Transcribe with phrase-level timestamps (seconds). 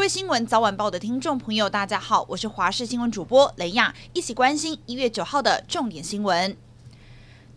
[0.00, 6.56] 各位新闻早晚报的听众朋友，大家好，我是华视新闻主播雷亚，一起关心一月九号的重点新闻。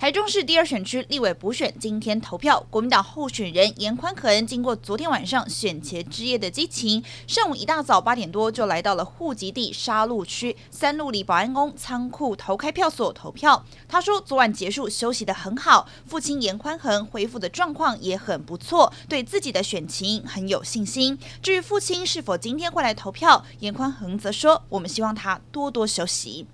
[0.04, 13.66] 台中市第二选区立委补选今天投票，国民党候选人严宽恒经过昨天晚上选前之夜的激情，上午一大早八点多就来到了户籍地沙鹿区三鹿里保安宫仓库投开票所投票。
[13.88, 21.18] 他说昨晚结束休息得很好，父亲严宽恒恢复的状况也很不错，对自己的选情很有信心。
[21.42, 26.46] 至于父亲是否今天会来投票，严宽恒则说：“我们希望他多多休息。”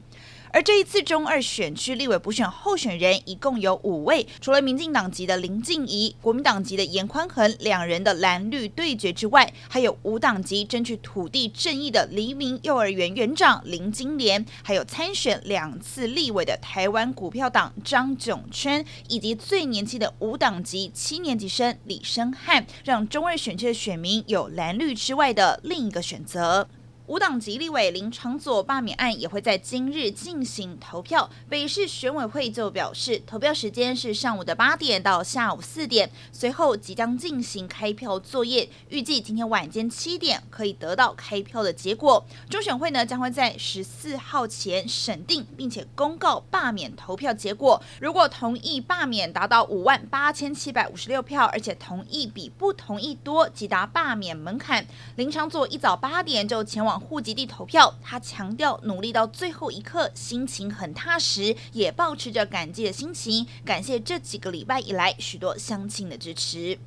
[0.52, 26.68] 而这一次中二选区立委补选候选人一共有五位，除了民进党籍的林静怡、国民党籍的严宽恒两人的蓝绿对决之外，还有无党籍争取土地正义的黎明幼儿园园长林金莲，还有参选两次立委的台湾股票党张炯圈，以及最年轻的无党籍七年级生李生汉，让中二选区的选民有蓝绿之外的另一个选择。
[27.10, 31.28] 无党籍立委林长佐罢免案也会在今日进行投票。
[31.50, 42.24] 北市选委会就表示，投票时间是上午的八点到下午四点，随后即将进行开票作业，预计今天晚间七点可以得到开票的结果。
[42.48, 47.82] 中选会呢将会在十四号前审定，并且公告罢免投票结果。
[48.00, 54.86] 如果同意罢免达到五万八千七百五十六票，而且同意比不同意多，即达罢免门槛。
[55.16, 56.99] 林长佐一早八点就前往。
[57.00, 66.78] 户籍地投票，他强调努力到最后一刻，心情很踏实，也保持着感激的心情，感谢这几个礼拜以来许多乡亲的支持。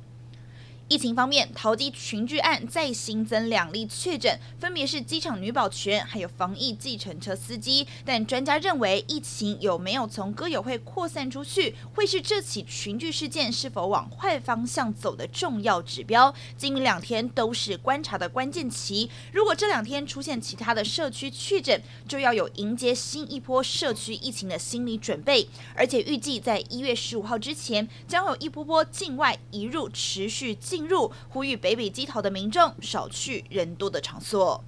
[0.93, 7.87] 疫情方面，桃机群聚案再新增两例确诊，分别是机场女保全还有防疫计程车司机。
[8.05, 16.31] 但专家认为，疫情有没有从歌友会扩散出去，会是这起群聚事件是否往坏方向走的重要指标。
[16.55, 19.09] 今明两天都是观察的关键期。
[19.31, 25.49] 如果这两天出现其他的社区确诊，就要有迎接新一波社区疫情的心理准备。
[25.73, 30.55] 而且预计在一月十五号之前，将有一波波境外移入持续。
[30.73, 34.63] 进入，呼吁北北基桃的民众少去人多的场所。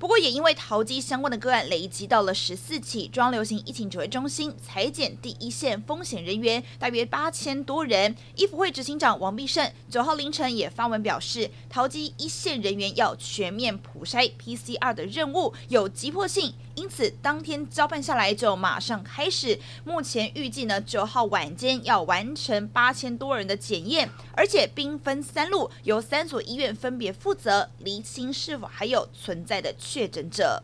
[0.00, 8.16] 不过，也因为桃机相关的个案累积到了十四起，中央流行疫情指挥中心裁减第一线风险人员大约八千多人。
[8.34, 19.60] 医福会执行长王必胜九号凌晨也发文表示，桃机一线人员要全面普筛 PCR 的任务有急迫性，因此当天交办下来就马上开始。
[19.84, 29.74] 目前预计呢，九号晚间要完成八千多人的检验，而且兵分三路，由三所医院分别负责厘清是否还有存在的。
[29.92, 30.62] 确诊者。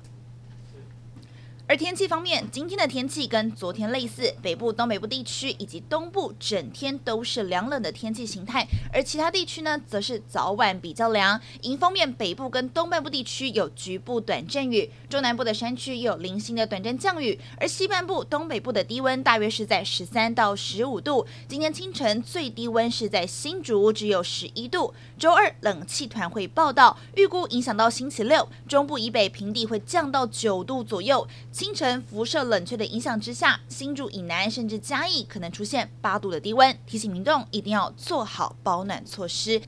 [1.68, 11.40] 而天气方面，今天的天气跟昨天类似，北部、东北部地区以及东部整天都是凉冷的天气形态，而其他地区呢，则是早晚比较凉。
[11.62, 21.26] 迎风面，北部跟东半部地区有局部短阵雨，中南部的山区有零星的短暂降雨，而西半部、东北部的低温大约是在十三到十五度。
[21.48, 24.94] 今天清晨最低温是在新竹，只有十一度。
[25.18, 31.26] 周二冷气团会报到，预估影响到星期六，中部以北平地会降到九度左右。
[31.56, 39.58] 清晨辐射冷却的影响之下，新竹以南甚至嘉义可能出现八度的低温，提醒民众一定要做好保暖措施。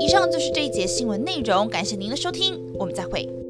[0.00, 3.43] 以上就是这一节新闻内容，感谢您的收听，我们再会。